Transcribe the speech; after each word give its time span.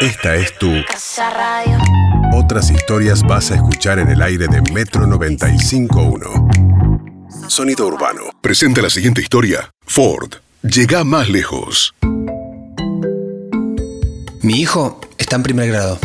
Esta 0.00 0.36
es 0.36 0.56
tu 0.58 0.70
Casa 0.86 1.30
Radio. 1.30 1.78
Otras 2.32 2.70
historias 2.70 3.22
vas 3.22 3.50
a 3.50 3.56
escuchar 3.56 3.98
en 3.98 4.08
el 4.08 4.22
aire 4.22 4.46
de 4.48 4.62
Metro 4.72 5.04
95.1. 5.06 7.48
Sonido 7.48 7.86
urbano. 7.86 8.22
Presenta 8.40 8.80
la 8.82 8.90
siguiente 8.90 9.20
historia. 9.20 9.70
Ford. 9.84 10.34
Llega 10.62 11.04
más 11.04 11.28
lejos. 11.28 11.94
Mi 14.42 14.60
hijo 14.60 15.00
está 15.18 15.36
en 15.36 15.42
primer 15.42 15.68
grado. 15.68 15.98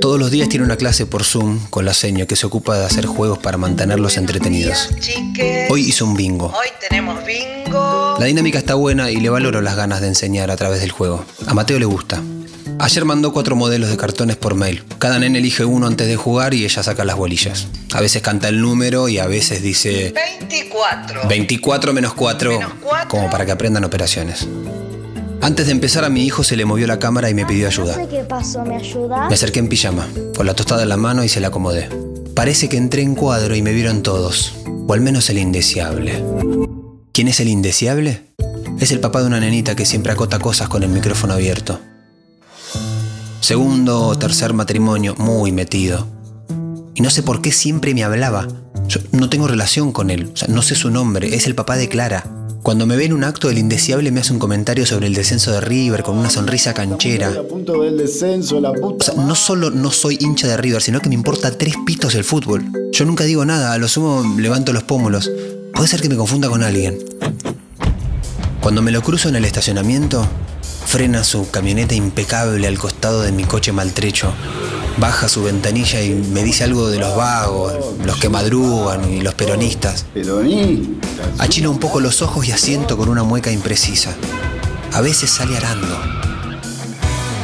Todos 0.00 0.18
los 0.20 0.30
días 0.30 0.48
tiene 0.48 0.64
una 0.64 0.76
clase 0.76 1.04
por 1.06 1.24
Zoom 1.24 1.58
con 1.70 1.84
la 1.84 1.92
seño 1.92 2.26
que 2.26 2.36
se 2.36 2.46
ocupa 2.46 2.78
de 2.78 2.86
hacer 2.86 3.04
juegos 3.06 3.38
para 3.38 3.58
mantenerlos 3.58 4.16
entretenidos. 4.16 4.88
Hoy 5.68 5.82
hizo 5.82 6.04
un 6.04 6.14
bingo. 6.14 6.54
Hoy 6.56 6.68
tenemos 6.88 7.24
bingo. 7.24 8.16
La 8.18 8.26
dinámica 8.26 8.58
está 8.58 8.74
buena 8.74 9.10
y 9.10 9.16
le 9.16 9.28
valoro 9.28 9.60
las 9.60 9.74
ganas 9.76 10.00
de 10.00 10.08
enseñar 10.08 10.50
a 10.50 10.56
través 10.56 10.80
del 10.80 10.90
juego. 10.92 11.24
A 11.46 11.54
Mateo 11.54 11.78
le 11.78 11.86
gusta. 11.86 12.20
Ayer 12.80 13.04
mandó 13.04 13.32
cuatro 13.32 13.56
modelos 13.56 13.90
de 13.90 13.96
cartones 13.96 14.36
por 14.36 14.54
mail. 14.54 14.84
Cada 14.98 15.18
nene 15.18 15.38
elige 15.38 15.64
uno 15.64 15.86
antes 15.86 16.06
de 16.06 16.16
jugar 16.16 16.54
y 16.54 16.64
ella 16.64 16.82
saca 16.82 17.04
las 17.04 17.16
bolillas. 17.16 17.66
A 17.92 18.00
veces 18.00 18.22
canta 18.22 18.48
el 18.48 18.60
número 18.60 19.08
y 19.08 19.18
a 19.18 19.26
veces 19.26 19.62
dice 19.62 20.12
24. 20.14 21.28
24 21.28 21.92
menos 21.92 22.14
4, 22.14 22.52
Menos 22.52 22.72
cuatro. 22.80 23.08
como 23.08 23.30
para 23.30 23.44
que 23.44 23.52
aprendan 23.52 23.84
operaciones. 23.84 24.46
Antes 25.40 25.66
de 25.66 25.72
empezar 25.72 26.04
a 26.04 26.08
mi 26.08 26.24
hijo 26.24 26.44
se 26.44 26.56
le 26.56 26.64
movió 26.64 26.86
la 26.86 26.98
cámara 26.98 27.28
y 27.30 27.34
me 27.34 27.46
pidió 27.46 27.66
ayuda. 27.66 27.96
No 27.96 28.04
sé 28.04 28.08
qué 28.08 28.24
pasó, 28.24 28.64
¿me 28.64 28.76
ayuda? 28.76 29.28
Me 29.28 29.34
acerqué 29.34 29.58
en 29.58 29.68
pijama, 29.68 30.06
con 30.36 30.46
la 30.46 30.54
tostada 30.54 30.82
en 30.82 30.88
la 30.88 30.96
mano 30.96 31.24
y 31.24 31.28
se 31.28 31.40
la 31.40 31.48
acomodé. 31.48 31.88
Parece 32.34 32.68
que 32.68 32.76
entré 32.76 33.02
en 33.02 33.14
cuadro 33.16 33.54
y 33.56 33.62
me 33.62 33.72
vieron 33.72 34.02
todos, 34.02 34.54
o 34.86 34.92
al 34.92 35.00
menos 35.00 35.30
el 35.30 35.38
indeseable. 35.38 36.22
¿Quién 37.12 37.28
es 37.28 37.40
el 37.40 37.48
indeseable? 37.48 38.22
Es 38.78 38.92
el 38.92 39.00
papá 39.00 39.20
de 39.20 39.26
una 39.26 39.40
nenita 39.40 39.74
que 39.74 39.84
siempre 39.86 40.12
acota 40.12 40.38
cosas 40.38 40.68
con 40.68 40.82
el 40.84 40.88
micrófono 40.90 41.34
abierto. 41.34 41.80
Segundo 43.48 44.02
o 44.02 44.18
tercer 44.18 44.52
matrimonio, 44.52 45.14
muy 45.16 45.52
metido. 45.52 46.06
Y 46.94 47.00
no 47.00 47.08
sé 47.08 47.22
por 47.22 47.40
qué 47.40 47.50
siempre 47.50 47.94
me 47.94 48.04
hablaba. 48.04 48.46
Yo 48.88 49.00
no 49.12 49.30
tengo 49.30 49.48
relación 49.48 49.90
con 49.90 50.10
él, 50.10 50.32
o 50.34 50.36
sea, 50.36 50.48
no 50.48 50.60
sé 50.60 50.74
su 50.74 50.90
nombre, 50.90 51.34
es 51.34 51.46
el 51.46 51.54
papá 51.54 51.78
de 51.78 51.88
Clara. 51.88 52.26
Cuando 52.62 52.84
me 52.84 52.94
ve 52.94 53.06
en 53.06 53.14
un 53.14 53.24
acto, 53.24 53.48
el 53.48 53.56
indeseable 53.56 54.12
me 54.12 54.20
hace 54.20 54.34
un 54.34 54.38
comentario 54.38 54.84
sobre 54.84 55.06
el 55.06 55.14
descenso 55.14 55.50
de 55.50 55.62
River 55.62 56.02
con 56.02 56.18
una 56.18 56.28
sonrisa 56.28 56.74
canchera. 56.74 57.32
O 58.82 58.96
sea, 59.00 59.14
no 59.14 59.34
solo 59.34 59.70
no 59.70 59.92
soy 59.92 60.18
hincha 60.20 60.46
de 60.46 60.58
River, 60.58 60.82
sino 60.82 61.00
que 61.00 61.08
me 61.08 61.14
importa 61.14 61.56
tres 61.56 61.72
pitos 61.86 62.14
el 62.16 62.24
fútbol. 62.24 62.66
Yo 62.92 63.06
nunca 63.06 63.24
digo 63.24 63.46
nada, 63.46 63.72
a 63.72 63.78
lo 63.78 63.88
sumo 63.88 64.36
levanto 64.36 64.74
los 64.74 64.82
pómulos. 64.82 65.30
Puede 65.72 65.88
ser 65.88 66.02
que 66.02 66.10
me 66.10 66.16
confunda 66.16 66.50
con 66.50 66.62
alguien. 66.62 66.98
Cuando 68.60 68.82
me 68.82 68.90
lo 68.90 69.00
cruzo 69.00 69.30
en 69.30 69.36
el 69.36 69.46
estacionamiento, 69.46 70.28
frena 70.88 71.22
su 71.22 71.50
camioneta 71.50 71.94
impecable 71.94 72.66
al 72.66 72.78
costado 72.78 73.20
de 73.20 73.30
mi 73.30 73.44
coche 73.44 73.72
maltrecho. 73.72 74.32
Baja 74.96 75.28
su 75.28 75.42
ventanilla 75.42 76.00
y 76.00 76.14
me 76.14 76.42
dice 76.42 76.64
algo 76.64 76.88
de 76.88 76.98
los 76.98 77.14
vagos, 77.14 77.74
los 78.06 78.16
que 78.16 78.30
madrugan 78.30 79.12
y 79.12 79.20
los 79.20 79.34
peronistas. 79.34 80.06
Peronista. 80.14 81.24
Achino 81.38 81.70
un 81.70 81.78
poco 81.78 82.00
los 82.00 82.22
ojos 82.22 82.48
y 82.48 82.52
asiento 82.52 82.96
con 82.96 83.10
una 83.10 83.22
mueca 83.22 83.50
imprecisa. 83.50 84.14
A 84.94 85.02
veces 85.02 85.28
sale 85.28 85.58
arando. 85.58 85.94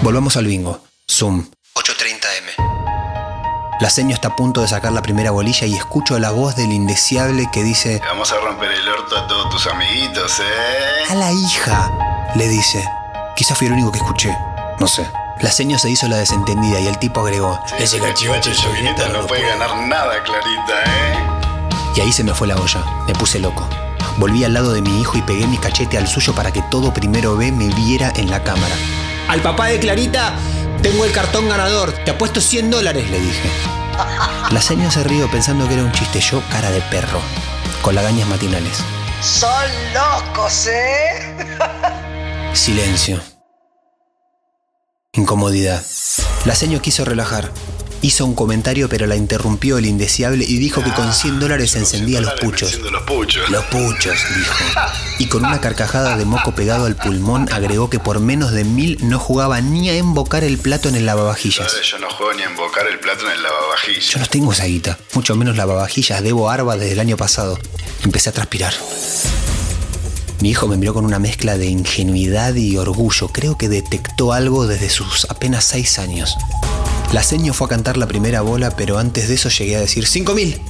Volvamos 0.01 0.39
al 0.39 0.47
bingo. 0.47 0.81
Zoom. 1.06 1.45
8.30M. 1.75 3.77
La 3.79 3.91
seño 3.91 4.14
está 4.14 4.29
a 4.29 4.36
punto 4.36 4.62
de 4.62 4.69
sacar 4.69 4.92
la 4.92 5.03
primera 5.03 5.33
bolilla 5.33 5.67
y 5.67 5.75
escucho 5.75 6.19
la 6.19 6.31
voz 6.31 6.56
del 6.56 6.73
indeseable 6.73 7.51
que 7.53 7.62
dice... 7.62 8.01
Vamos 8.06 8.33
a 8.33 8.41
romper 8.41 8.73
el 8.73 8.89
orto 8.89 9.19
a 9.19 9.29
todos 9.29 9.51
tus 9.51 9.67
amiguitos, 9.67 10.41
¿eh? 10.41 11.11
A 11.11 11.14
la 11.14 11.31
hija, 11.31 12.33
le 12.36 12.48
dice. 12.48 12.83
Quizá 13.36 13.56
fui 13.56 13.66
el 13.66 13.72
único 13.72 13.90
que 13.90 13.98
escuché. 13.98 14.36
No 14.78 14.86
sé. 14.86 15.10
La 15.40 15.50
seño 15.50 15.77
se 15.77 15.90
hizo 15.90 16.06
la 16.06 16.18
desentendida 16.18 16.78
y 16.78 16.86
el 16.86 16.98
tipo 16.98 17.20
agregó... 17.20 17.60
Ese 17.78 17.98
cachivache 17.98 18.52
Clarita 18.52 19.08
no 19.08 19.27
puede 19.27 19.42
ganar 19.42 19.77
nada, 19.88 20.22
Clarita, 20.22 20.82
¿eh? 20.86 21.18
Y 21.96 22.00
ahí 22.00 22.12
se 22.12 22.22
me 22.22 22.32
fue 22.32 22.46
la 22.46 22.55
olla. 22.55 22.84
Me 23.08 23.12
puse 23.14 23.40
loco. 23.40 23.68
Volví 24.18 24.44
al 24.44 24.55
lado 24.55 24.73
de 24.73 24.83
mi 24.83 25.00
hijo 25.00 25.18
y 25.18 25.23
pegué 25.23 25.48
mi 25.48 25.58
cachete 25.58 25.98
al 25.98 26.06
suyo 26.06 26.33
para 26.33 26.52
que 26.52 26.62
todo 26.62 26.94
primero 26.94 27.36
B 27.36 27.50
me 27.50 27.68
viera 27.74 28.12
en 28.14 28.30
la 28.30 28.44
cámara. 28.44 28.74
Al 29.27 29.40
papá 29.40 29.67
de 29.67 29.80
Clarita 29.80 30.34
tengo 30.80 31.05
el 31.05 31.11
cartón 31.11 31.48
ganador. 31.48 31.90
Te 32.05 32.12
apuesto 32.12 32.40
100 32.40 32.70
dólares, 32.70 33.11
le 33.11 33.18
dije. 33.18 33.50
La 34.50 34.61
señora 34.61 34.92
se 34.92 35.02
rió 35.02 35.28
pensando 35.28 35.67
que 35.67 35.74
era 35.74 35.83
un 35.83 35.90
chiste. 35.90 36.20
Yo, 36.20 36.40
cara 36.50 36.70
de 36.70 36.80
perro, 36.83 37.20
con 37.83 37.96
lagañas 37.96 38.28
matinales. 38.28 38.78
Son 39.20 39.50
locos, 39.92 40.68
¿eh? 40.68 41.34
Silencio. 42.55 43.20
Incomodidad. 45.13 45.85
La 46.45 46.55
seño 46.55 46.81
quiso 46.81 47.05
relajar. 47.05 47.51
Hizo 48.01 48.25
un 48.25 48.35
comentario, 48.35 48.89
pero 48.89 49.07
la 49.07 49.17
interrumpió 49.17 49.79
el 49.79 49.87
indeseable 49.87 50.45
y 50.45 50.59
dijo 50.59 50.83
que 50.85 50.92
con 50.92 51.13
100 51.13 51.41
dólares 51.41 51.75
encendía 51.75 52.20
los 52.20 52.35
puchos. 52.35 52.79
Los 52.79 53.03
puchos. 53.03 53.51
Los 53.51 53.65
puchos, 53.65 54.17
dijo. 54.37 54.55
Y 55.19 55.27
con 55.27 55.45
una 55.45 55.61
carcajada 55.61 56.17
de 56.17 56.25
moco 56.25 56.55
pegado 56.55 56.87
al 56.87 56.97
pulmón 56.97 57.48
agregó 57.53 57.89
que 57.89 58.01
por 58.01 58.19
menos 58.19 58.53
de 58.53 58.65
mil 58.65 58.98
no 59.03 59.19
jugaba 59.19 59.61
ni 59.61 59.89
a 59.89 59.97
embocar 59.97 60.42
el 60.42 60.59
plato 60.59 60.89
en 60.89 60.97
el 60.97 61.07
lavavajillas. 61.07 61.73
Yo 61.83 61.98
no 61.98 62.11
juego 62.11 62.35
ni 62.35 62.42
a 62.42 62.47
embocar 62.47 62.86
el 62.86 62.98
plato 62.98 63.25
en 63.27 63.33
el 63.33 63.42
lavavajillas. 63.42 64.07
Yo 64.07 64.19
no 64.19 64.27
tengo 64.27 64.53
esa 64.53 64.65
guita, 64.65 64.98
mucho 65.13 65.36
menos 65.36 65.57
lavavajillas, 65.57 66.23
debo 66.23 66.51
arba 66.51 66.77
desde 66.77 66.92
el 66.92 67.01
año 67.01 67.17
pasado. 67.17 67.59
Empecé 68.03 68.31
a 68.31 68.33
transpirar. 68.33 68.75
Mi 70.44 70.50
hijo 70.50 70.68
me 70.68 70.77
miró 70.77 70.92
con 70.92 71.06
una 71.06 71.18
mezcla 71.18 71.56
de 71.56 71.68
ingenuidad 71.68 72.55
y 72.55 72.77
orgullo. 72.77 73.28
Creo 73.28 73.56
que 73.56 73.70
detectó 73.70 74.34
algo 74.34 74.66
desde 74.66 74.90
sus 74.90 75.27
apenas 75.30 75.64
seis 75.64 75.98
años. 75.98 76.36
La 77.14 77.22
seño 77.22 77.55
fue 77.55 77.64
a 77.64 77.70
cantar 77.70 77.96
la 77.96 78.06
primera 78.06 78.42
bola, 78.42 78.77
pero 78.77 78.98
antes 78.98 79.28
de 79.28 79.36
eso 79.36 79.48
llegué 79.48 79.77
a 79.77 79.80
decir 79.80 80.06
¡Cinco 80.06 80.34
mil! 80.34 80.60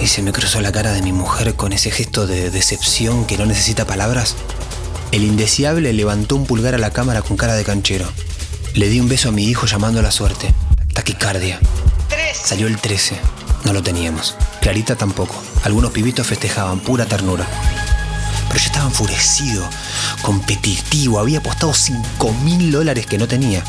Y 0.00 0.08
se 0.08 0.22
me 0.22 0.32
cruzó 0.32 0.60
la 0.60 0.72
cara 0.72 0.90
de 0.90 1.02
mi 1.02 1.12
mujer 1.12 1.54
con 1.54 1.72
ese 1.72 1.92
gesto 1.92 2.26
de 2.26 2.50
decepción 2.50 3.24
que 3.24 3.38
no 3.38 3.46
necesita 3.46 3.86
palabras. 3.86 4.34
El 5.12 5.22
indeseable 5.22 5.92
levantó 5.92 6.34
un 6.34 6.44
pulgar 6.44 6.74
a 6.74 6.78
la 6.78 6.90
cámara 6.90 7.22
con 7.22 7.36
cara 7.36 7.54
de 7.54 7.62
canchero. 7.62 8.08
Le 8.74 8.88
di 8.88 8.98
un 8.98 9.08
beso 9.08 9.28
a 9.28 9.32
mi 9.32 9.44
hijo 9.44 9.66
llamando 9.66 10.00
a 10.00 10.02
la 10.02 10.10
suerte. 10.10 10.52
Taquicardia. 10.92 11.60
Salió 12.34 12.66
el 12.66 12.78
13. 12.78 13.16
No 13.64 13.72
lo 13.72 13.80
teníamos. 13.84 14.34
Clarita 14.60 14.96
tampoco. 14.96 15.40
Algunos 15.62 15.92
pibitos 15.92 16.26
festejaban, 16.26 16.80
pura 16.80 17.06
ternura. 17.06 17.46
Pero 18.50 18.60
yo 18.60 18.66
estaba 18.66 18.86
enfurecido, 18.86 19.70
competitivo. 20.22 21.20
Había 21.20 21.38
apostado 21.38 21.72
5 21.72 22.32
mil 22.42 22.72
dólares 22.72 23.06
que 23.06 23.16
no 23.16 23.28
tenía. 23.28 23.62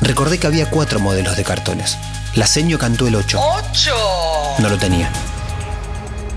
Recordé 0.00 0.38
que 0.38 0.46
había 0.46 0.70
cuatro 0.70 1.00
modelos 1.00 1.36
de 1.36 1.42
cartones. 1.44 1.98
La 2.36 2.46
seño 2.46 2.78
cantó 2.78 3.08
el 3.08 3.16
8. 3.16 3.38
¡Ocho! 3.38 3.94
No 4.58 4.68
lo 4.68 4.78
tenía. 4.78 5.10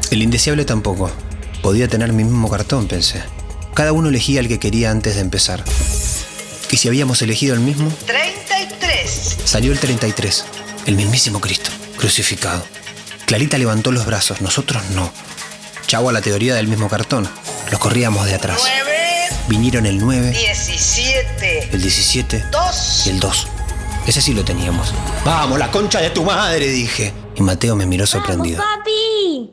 El 0.10 0.24
indeseable 0.24 0.66
tampoco. 0.66 1.12
Podía 1.62 1.88
tener 1.88 2.12
mi 2.12 2.24
mismo 2.24 2.50
cartón, 2.50 2.88
pensé. 2.88 3.24
Cada 3.76 3.92
uno 3.92 4.10
elegía 4.10 4.40
el 4.40 4.48
que 4.48 4.60
quería 4.60 4.90
antes 4.90 5.16
de 5.16 5.22
empezar. 5.22 5.64
¿Y 6.72 6.78
si 6.78 6.88
habíamos 6.88 7.22
elegido 7.22 7.54
el 7.54 7.60
mismo? 7.60 7.92
33. 8.08 9.38
Salió 9.46 9.72
el 9.72 9.80
33, 9.80 10.46
el 10.88 10.96
mismísimo 10.96 11.40
Cristo, 11.40 11.70
crucificado. 11.98 12.66
Clarita 13.26 13.58
levantó 13.58 13.92
los 13.92 14.06
brazos, 14.06 14.42
nosotros 14.42 14.84
no. 14.96 15.12
Chau 15.88 16.10
a 16.10 16.14
la 16.14 16.22
teoría 16.22 16.56
del 16.56 16.68
mismo 16.68 16.90
cartón. 16.90 17.30
Los 17.76 17.82
corríamos 17.82 18.26
de 18.26 18.36
atrás. 18.36 18.62
9. 18.86 19.28
Vinieron 19.50 19.86
el 19.86 19.98
9, 19.98 20.32
17. 20.32 21.72
el 21.74 21.82
17 21.82 22.46
2. 22.50 23.04
y 23.06 23.10
el 23.10 23.20
2. 23.20 23.48
Ese 24.08 24.22
sí 24.22 24.34
lo 24.34 24.46
teníamos. 24.46 24.94
¡Vamos, 25.26 25.60
la 25.60 25.70
concha 25.70 26.00
de 26.00 26.10
tu 26.10 26.24
madre! 26.24 26.70
dije. 26.70 27.12
Y 27.36 27.42
Mateo 27.42 27.76
me 27.76 27.86
miró 27.86 28.08
sorprendido. 28.08 28.64
¡Papi! 28.64 29.50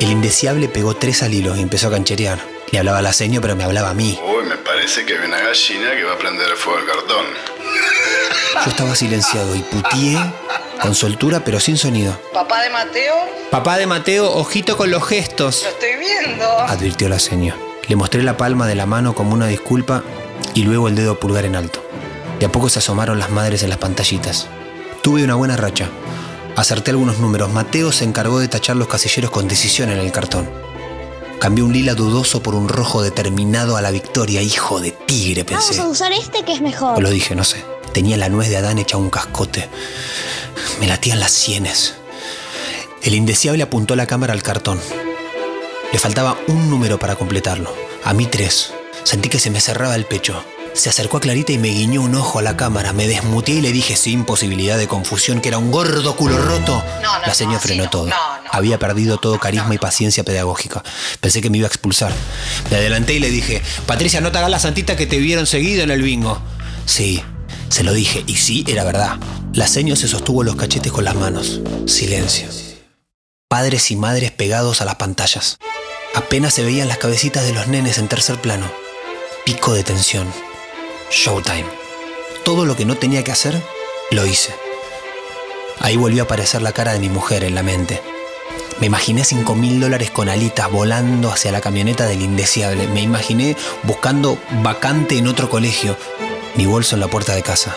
El 0.00 0.10
indeseable 0.10 0.68
pegó 0.68 0.96
tres 0.96 1.22
al 1.22 1.34
hilo 1.34 1.54
y 1.54 1.60
empezó 1.60 1.88
a 1.88 1.90
cancherear. 1.90 2.38
Le 2.72 2.78
hablaba 2.78 3.00
a 3.00 3.02
la 3.02 3.12
seño, 3.12 3.42
pero 3.42 3.54
me 3.56 3.64
hablaba 3.64 3.90
a 3.90 3.94
mí. 3.94 4.18
Uy, 4.24 4.46
me 4.46 4.56
parece 4.56 5.04
que 5.04 5.12
hay 5.12 5.26
una 5.26 5.38
gallina 5.38 5.90
que 5.90 6.04
va 6.04 6.14
a 6.14 6.18
prender 6.18 6.48
el 6.48 6.56
fuego 6.56 6.78
al 6.78 6.86
cartón. 6.86 7.26
Yo 8.64 8.70
estaba 8.70 8.96
silenciado 8.96 9.54
y 9.54 9.60
putié 9.60 10.18
con 10.80 10.94
soltura, 10.94 11.44
pero 11.44 11.60
sin 11.60 11.76
sonido. 11.76 12.18
Papá 12.32 12.62
de 12.62 12.70
Mateo, 12.70 13.14
Papá 13.50 13.76
de 13.76 13.86
Mateo, 13.86 14.32
ojito 14.32 14.76
con 14.76 14.90
los 14.90 15.06
gestos. 15.06 15.62
lo 15.62 15.68
estoy 15.68 15.96
viendo. 15.96 16.58
advirtió 16.60 17.08
la 17.08 17.18
seño. 17.18 17.65
Le 17.88 17.96
mostré 17.96 18.22
la 18.22 18.36
palma 18.36 18.66
de 18.66 18.74
la 18.74 18.86
mano 18.86 19.14
como 19.14 19.32
una 19.34 19.46
disculpa 19.46 20.02
y 20.54 20.62
luego 20.62 20.88
el 20.88 20.94
dedo 20.96 21.18
pulgar 21.20 21.44
en 21.44 21.56
alto. 21.56 21.82
De 22.40 22.46
a 22.46 22.52
poco 22.52 22.68
se 22.68 22.80
asomaron 22.80 23.18
las 23.18 23.30
madres 23.30 23.62
en 23.62 23.68
las 23.70 23.78
pantallitas. 23.78 24.48
Tuve 25.02 25.24
una 25.24 25.34
buena 25.36 25.56
racha. 25.56 25.88
Acerté 26.56 26.90
algunos 26.90 27.18
números. 27.18 27.52
Mateo 27.52 27.92
se 27.92 28.04
encargó 28.04 28.38
de 28.38 28.48
tachar 28.48 28.76
los 28.76 28.88
casilleros 28.88 29.30
con 29.30 29.46
decisión 29.48 29.90
en 29.90 29.98
el 29.98 30.10
cartón. 30.12 30.48
Cambié 31.38 31.62
un 31.62 31.72
lila 31.72 31.94
dudoso 31.94 32.42
por 32.42 32.54
un 32.54 32.68
rojo 32.68 33.02
determinado 33.02 33.76
a 33.76 33.82
la 33.82 33.90
victoria. 33.90 34.42
Hijo 34.42 34.80
de 34.80 34.90
tigre, 34.90 35.44
Vamos 35.44 35.66
pensé. 35.66 35.82
a 35.82 35.86
usar 35.86 36.12
este 36.12 36.44
que 36.44 36.52
es 36.54 36.60
mejor. 36.60 36.96
O 36.96 37.00
lo 37.00 37.10
dije, 37.10 37.34
no 37.34 37.44
sé. 37.44 37.62
Tenía 37.92 38.16
la 38.16 38.28
nuez 38.28 38.48
de 38.48 38.56
Adán 38.56 38.78
hecha 38.78 38.96
un 38.96 39.10
cascote. 39.10 39.68
Me 40.80 40.86
latían 40.86 41.20
las 41.20 41.30
sienes. 41.32 41.94
El 43.02 43.14
indeseable 43.14 43.62
apuntó 43.62 43.94
la 43.94 44.06
cámara 44.06 44.32
al 44.32 44.42
cartón. 44.42 44.80
Le 45.92 45.98
faltaba 45.98 46.36
un 46.48 46.68
número 46.68 46.98
para 46.98 47.16
completarlo. 47.16 47.74
A 48.04 48.12
mí 48.12 48.26
tres. 48.26 48.72
Sentí 49.04 49.28
que 49.28 49.38
se 49.38 49.50
me 49.50 49.60
cerraba 49.60 49.94
el 49.94 50.04
pecho. 50.04 50.44
Se 50.74 50.90
acercó 50.90 51.16
a 51.16 51.20
Clarita 51.20 51.52
y 51.52 51.58
me 51.58 51.68
guiñó 51.68 52.02
un 52.02 52.14
ojo 52.16 52.38
a 52.38 52.42
la 52.42 52.56
cámara. 52.56 52.92
Me 52.92 53.08
desmuteé 53.08 53.56
y 53.56 53.60
le 53.62 53.72
dije 53.72 53.96
sin 53.96 54.24
posibilidad 54.24 54.76
de 54.76 54.88
confusión 54.88 55.40
que 55.40 55.48
era 55.48 55.56
un 55.56 55.70
gordo 55.70 56.16
culo 56.16 56.36
roto. 56.36 56.84
No, 57.02 57.18
no, 57.18 57.26
la 57.26 57.32
señora 57.34 57.56
no, 57.56 57.62
frenó 57.62 57.88
todo. 57.88 58.10
Había 58.50 58.78
perdido 58.78 59.16
todo 59.16 59.38
carisma 59.38 59.74
y 59.74 59.78
paciencia 59.78 60.22
pedagógica. 60.22 60.82
Pensé 61.20 61.40
que 61.40 61.48
me 61.48 61.58
iba 61.58 61.66
a 61.66 61.68
expulsar. 61.68 62.12
Me 62.70 62.76
adelanté 62.76 63.14
y 63.14 63.20
le 63.20 63.30
dije, 63.30 63.62
Patricia, 63.86 64.20
no 64.20 64.32
te 64.32 64.38
hagas 64.38 64.50
la 64.50 64.58
santita 64.58 64.96
que 64.96 65.06
te 65.06 65.18
vieron 65.18 65.46
seguido 65.46 65.82
en 65.82 65.90
el 65.90 66.02
bingo. 66.02 66.38
Sí, 66.84 67.22
se 67.70 67.82
lo 67.82 67.94
dije. 67.94 68.22
Y 68.26 68.36
sí, 68.36 68.64
era 68.68 68.84
verdad. 68.84 69.16
La 69.54 69.66
seño 69.66 69.96
se 69.96 70.08
sostuvo 70.08 70.42
los 70.42 70.56
cachetes 70.56 70.92
con 70.92 71.04
las 71.04 71.14
manos. 71.14 71.60
Silencio. 71.86 72.48
Padres 73.48 73.90
y 73.90 73.96
madres 73.96 74.30
pegados 74.32 74.82
a 74.82 74.84
las 74.84 74.96
pantallas. 74.96 75.58
Apenas 76.16 76.54
se 76.54 76.64
veían 76.64 76.88
las 76.88 76.96
cabecitas 76.96 77.44
de 77.44 77.52
los 77.52 77.66
nenes 77.66 77.98
en 77.98 78.08
tercer 78.08 78.36
plano. 78.36 78.72
Pico 79.44 79.74
de 79.74 79.84
tensión. 79.84 80.26
Showtime. 81.10 81.66
Todo 82.42 82.64
lo 82.64 82.74
que 82.74 82.86
no 82.86 82.96
tenía 82.96 83.22
que 83.22 83.32
hacer, 83.32 83.62
lo 84.10 84.24
hice. 84.24 84.54
Ahí 85.78 85.96
volvió 85.96 86.22
a 86.22 86.24
aparecer 86.24 86.62
la 86.62 86.72
cara 86.72 86.94
de 86.94 87.00
mi 87.00 87.10
mujer 87.10 87.44
en 87.44 87.54
la 87.54 87.62
mente. 87.62 88.00
Me 88.80 88.86
imaginé 88.86 89.24
5 89.24 89.54
mil 89.56 89.78
dólares 89.78 90.10
con 90.10 90.30
alitas 90.30 90.70
volando 90.70 91.30
hacia 91.30 91.52
la 91.52 91.60
camioneta 91.60 92.06
del 92.06 92.22
indeseable. 92.22 92.88
Me 92.88 93.02
imaginé 93.02 93.54
buscando 93.82 94.38
vacante 94.62 95.18
en 95.18 95.26
otro 95.26 95.50
colegio. 95.50 95.98
Mi 96.54 96.64
bolso 96.64 96.96
en 96.96 97.00
la 97.00 97.08
puerta 97.08 97.34
de 97.34 97.42
casa. 97.42 97.76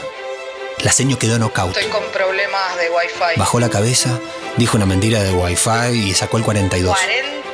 La 0.81 0.93
seño 0.93 1.19
quedó 1.19 1.37
knockout. 1.37 1.75
Estoy 1.75 1.91
con 1.91 2.09
problemas 2.13 2.77
de 2.77 2.89
wifi. 2.89 3.37
Bajó 3.37 3.59
la 3.59 3.69
cabeza, 3.69 4.17
dijo 4.55 4.77
una 4.77 4.85
mentira 4.85 5.21
de 5.23 5.33
wifi 5.33 5.89
y 6.09 6.13
sacó 6.13 6.37
el 6.37 6.45
42. 6.45 6.97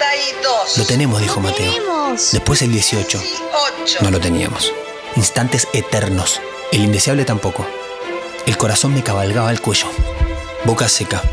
42. 0.06 0.78
Lo 0.78 0.86
tenemos, 0.86 1.20
dijo 1.20 1.40
Mateo. 1.40 1.72
tenemos. 1.72 2.32
Después 2.32 2.62
el 2.62 2.72
18. 2.72 3.20
18. 3.20 4.04
No 4.04 4.12
lo 4.12 4.20
teníamos. 4.20 4.72
Instantes 5.16 5.68
eternos. 5.74 6.42
El 6.72 6.84
indeseable 6.84 7.26
tampoco. 7.26 7.66
El 8.46 8.58
corazón 8.58 8.94
me 8.94 9.04
cabalgaba 9.04 9.50
al 9.50 9.62
cuello. 9.62 9.88
Boca 10.64 10.88
seca. 10.90 11.24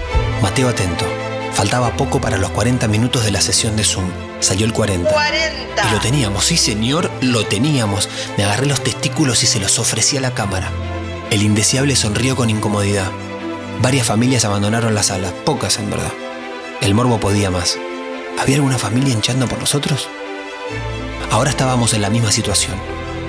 Mateo 0.41 0.69
atento. 0.69 1.05
Faltaba 1.53 1.95
poco 1.97 2.21
para 2.21 2.39
los 2.39 2.51
40 2.51 2.89
minutos 2.89 3.25
de 3.25 3.31
la 3.31 3.43
sesión 3.43 3.77
de 3.77 3.85
Zoom. 3.85 4.11
Salió 4.41 4.65
el 4.65 4.73
40. 4.73 5.13
40. 5.13 5.89
Y 5.89 5.93
lo 5.93 6.01
teníamos, 6.01 6.47
sí 6.47 6.57
señor, 6.57 7.11
lo 7.21 7.45
teníamos. 7.45 8.09
Me 8.39 8.45
agarré 8.45 8.67
los 8.67 8.83
testículos 8.83 9.43
y 9.43 9.47
se 9.47 9.61
los 9.61 9.79
ofrecí 9.79 10.17
a 10.17 10.23
la 10.23 10.33
cámara. 10.33 10.71
El 11.31 11.43
indeseable 11.43 11.95
sonrió 11.95 12.37
con 12.37 12.49
incomodidad. 12.49 13.11
Varias 13.83 14.07
familias 14.07 14.47
abandonaron 14.47 14.95
la 14.95 15.03
sala, 15.03 15.31
pocas 15.45 15.79
en 15.79 15.91
verdad. 15.91 16.13
El 16.81 16.95
morbo 16.95 17.21
podía 17.21 17.51
más. 17.51 17.77
¿Había 18.43 18.57
alguna 18.57 18.77
familia 18.77 19.15
hinchando 19.15 19.47
por 19.47 19.61
nosotros? 19.61 20.09
Ahora 21.31 21.51
estábamos 21.51 21.95
en 21.95 22.03
la 22.03 22.11
misma 22.11 22.33
situación, 22.33 22.75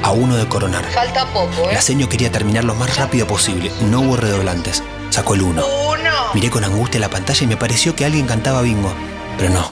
a 0.01 0.09
uno 0.09 0.35
de 0.35 0.47
coronar. 0.47 0.83
Falta 0.85 1.27
poco, 1.27 1.69
¿eh? 1.69 1.73
La 1.75 1.81
seño 1.81 2.09
quería 2.09 2.31
terminar 2.31 2.63
lo 2.63 2.73
más 2.73 2.97
rápido 2.97 3.27
posible, 3.27 3.71
no 3.91 4.01
hubo 4.01 4.17
redoblantes. 4.17 4.81
Sacó 5.11 5.35
el 5.35 5.43
uno. 5.43 5.63
Uno. 5.67 6.09
Miré 6.33 6.49
con 6.49 6.63
angustia 6.63 6.99
la 6.99 7.11
pantalla 7.11 7.43
y 7.43 7.45
me 7.45 7.57
pareció 7.57 7.95
que 7.95 8.05
alguien 8.05 8.25
cantaba 8.25 8.63
bingo. 8.63 8.91
Pero 9.37 9.53
no, 9.53 9.71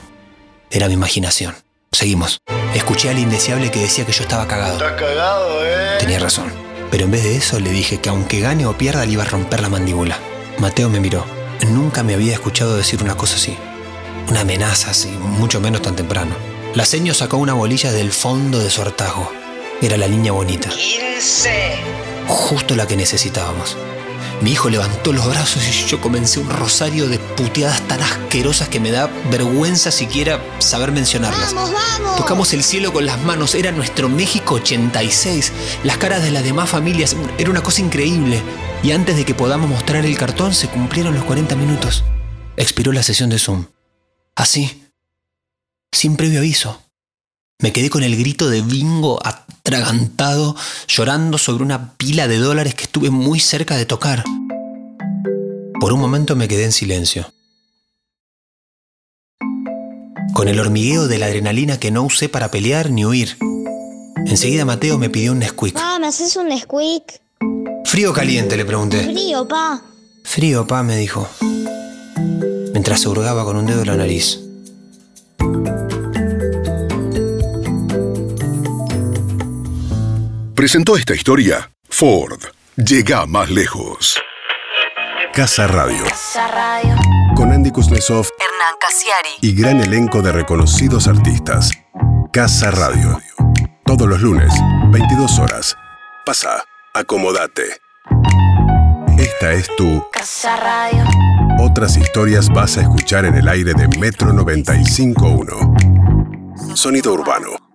era 0.70 0.86
mi 0.86 0.94
imaginación. 0.94 1.56
Seguimos. 1.90 2.38
Escuché 2.72 3.10
al 3.10 3.18
indeseable 3.18 3.72
que 3.72 3.80
decía 3.80 4.06
que 4.06 4.12
yo 4.12 4.22
estaba 4.22 4.46
cagado. 4.46 4.74
Estás 4.74 4.92
cagado, 4.92 5.66
eh. 5.66 5.96
Tenía 5.98 6.20
razón. 6.20 6.52
Pero 6.92 7.06
en 7.06 7.10
vez 7.10 7.24
de 7.24 7.34
eso 7.36 7.58
le 7.58 7.70
dije 7.70 7.98
que 8.00 8.10
aunque 8.10 8.38
gane 8.38 8.64
o 8.64 8.78
pierda 8.78 9.04
le 9.04 9.10
iba 9.10 9.24
a 9.24 9.26
romper 9.26 9.60
la 9.60 9.68
mandíbula. 9.68 10.18
Mateo 10.58 10.88
me 10.88 11.00
miró. 11.00 11.26
Nunca 11.66 12.04
me 12.04 12.14
había 12.14 12.32
escuchado 12.32 12.76
decir 12.76 13.02
una 13.02 13.16
cosa 13.16 13.34
así. 13.34 13.58
Una 14.28 14.40
amenaza 14.40 14.90
así, 14.90 15.08
mucho 15.08 15.60
menos 15.60 15.82
tan 15.82 15.96
temprano. 15.96 16.34
La 16.74 16.84
seño 16.84 17.12
sacó 17.14 17.36
una 17.36 17.52
bolilla 17.54 17.92
del 17.92 18.12
fondo 18.12 18.58
de 18.58 18.70
su 18.70 18.80
hartazgo. 18.82 19.30
Era 19.82 19.96
la 19.96 20.08
niña 20.08 20.32
bonita, 20.32 20.70
15. 20.70 21.50
justo 22.28 22.74
la 22.76 22.86
que 22.86 22.96
necesitábamos. 22.96 23.76
Mi 24.40 24.52
hijo 24.52 24.70
levantó 24.70 25.12
los 25.12 25.26
brazos 25.28 25.62
y 25.68 25.86
yo 25.86 26.00
comencé 26.00 26.40
un 26.40 26.50
rosario 26.50 27.08
de 27.08 27.18
puteadas 27.18 27.80
tan 27.82 28.02
asquerosas 28.02 28.68
que 28.68 28.80
me 28.80 28.90
da 28.90 29.08
vergüenza 29.30 29.92
siquiera 29.92 30.42
saber 30.58 30.90
mencionarlas. 30.90 31.54
Vamos, 31.54 31.72
vamos. 31.72 32.16
Tocamos 32.16 32.52
el 32.52 32.64
cielo 32.64 32.92
con 32.92 33.06
las 33.06 33.20
manos, 33.22 33.54
era 33.54 33.70
nuestro 33.70 34.08
México 34.08 34.54
86. 34.54 35.52
Las 35.84 35.96
caras 35.98 36.22
de 36.22 36.32
las 36.32 36.42
demás 36.42 36.70
familias, 36.70 37.14
era 37.38 37.50
una 37.50 37.62
cosa 37.62 37.82
increíble. 37.82 38.42
Y 38.82 38.90
antes 38.90 39.16
de 39.16 39.24
que 39.24 39.34
podamos 39.34 39.68
mostrar 39.68 40.04
el 40.04 40.16
cartón, 40.18 40.54
se 40.54 40.66
cumplieron 40.68 41.14
los 41.14 41.24
40 41.24 41.54
minutos. 41.54 42.02
Expiró 42.56 42.90
la 42.90 43.04
sesión 43.04 43.30
de 43.30 43.38
Zoom. 43.38 43.66
Así, 44.34 44.82
sin 45.92 46.16
previo 46.16 46.40
aviso. 46.40 46.82
Me 47.60 47.72
quedé 47.72 47.90
con 47.90 48.02
el 48.02 48.16
grito 48.16 48.48
de 48.48 48.62
bingo 48.62 49.20
atragantado, 49.24 50.56
llorando 50.88 51.38
sobre 51.38 51.62
una 51.62 51.94
pila 51.94 52.26
de 52.26 52.38
dólares 52.38 52.74
que 52.74 52.84
estuve 52.84 53.10
muy 53.10 53.38
cerca 53.38 53.76
de 53.76 53.86
tocar. 53.86 54.24
Por 55.78 55.92
un 55.92 56.00
momento 56.00 56.34
me 56.34 56.48
quedé 56.48 56.64
en 56.64 56.72
silencio. 56.72 57.32
Con 60.34 60.48
el 60.48 60.58
hormigueo 60.58 61.08
de 61.08 61.18
la 61.18 61.26
adrenalina 61.26 61.78
que 61.78 61.90
no 61.90 62.02
usé 62.02 62.28
para 62.28 62.50
pelear 62.50 62.90
ni 62.90 63.04
huir. 63.04 63.36
Enseguida 64.26 64.64
Mateo 64.64 64.98
me 64.98 65.10
pidió 65.10 65.32
un 65.32 65.40
Nesquik. 65.40 65.74
Pa, 65.74 65.98
¿me 65.98 66.06
haces 66.06 66.34
un 66.36 66.56
squeak? 66.58 67.20
¿Frío 67.84 68.10
o 68.10 68.14
caliente? 68.14 68.56
le 68.56 68.64
pregunté. 68.64 69.04
Frío, 69.04 69.46
pa. 69.46 69.82
Frío, 70.24 70.66
pa, 70.66 70.82
me 70.82 70.96
dijo. 70.96 71.28
Mientras 72.82 73.02
se 73.02 73.08
hurgaba 73.08 73.44
con 73.44 73.56
un 73.56 73.64
dedo 73.64 73.82
en 73.82 73.86
la 73.86 73.96
nariz. 73.96 74.40
Presentó 80.56 80.96
esta 80.96 81.14
historia 81.14 81.70
Ford. 81.88 82.40
Llega 82.74 83.24
más 83.26 83.50
lejos. 83.50 84.20
Casa 85.32 85.68
Radio, 85.68 86.02
Casa 86.08 86.48
Radio. 86.48 86.96
con 87.36 87.52
Andy 87.52 87.70
Kuznetsov 87.70 88.26
Hernán 88.40 88.74
Casiari. 88.80 89.28
y 89.40 89.54
gran 89.54 89.80
elenco 89.80 90.20
de 90.20 90.32
reconocidos 90.32 91.06
artistas. 91.06 91.70
Casa 92.32 92.72
Radio. 92.72 93.20
Todos 93.86 94.08
los 94.08 94.20
lunes, 94.20 94.52
22 94.90 95.38
horas. 95.38 95.76
Pasa, 96.26 96.64
acomodate. 96.94 97.62
Esta 99.18 99.52
es 99.52 99.68
tu 99.76 100.04
Casa 100.10 100.56
Radio. 100.56 101.04
Otras 101.64 101.96
historias 101.96 102.48
vas 102.48 102.76
a 102.76 102.80
escuchar 102.80 103.24
en 103.24 103.36
el 103.36 103.46
aire 103.46 103.72
de 103.72 103.86
Metro 103.96 104.32
95.1. 104.32 106.74
Sonido 106.74 107.14
urbano. 107.14 107.71